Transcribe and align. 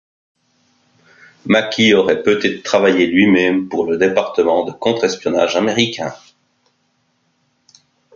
Machii 1.45 1.93
aurait 1.93 2.23
peut-être 2.23 2.63
travailler 2.63 3.05
lui-même 3.05 3.69
pour 3.69 3.85
le 3.85 3.99
département 3.99 4.65
de 4.65 4.71
contre-espionnage 4.71 5.55
américain. 5.55 6.11